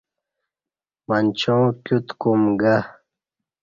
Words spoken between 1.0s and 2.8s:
منچیوں کیوت کوم گہ